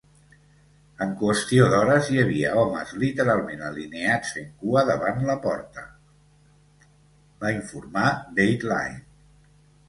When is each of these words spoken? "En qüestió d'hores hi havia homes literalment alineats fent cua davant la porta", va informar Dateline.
"En 1.05 1.11
qüestió 1.17 1.65
d'hores 1.73 2.07
hi 2.13 2.21
havia 2.21 2.53
homes 2.61 2.93
literalment 3.03 3.61
alineats 3.67 4.31
fent 4.37 4.49
cua 4.63 4.83
davant 4.89 5.21
la 5.29 5.37
porta", 5.45 5.85
va 7.45 7.53
informar 7.59 8.09
Dateline. 8.41 8.99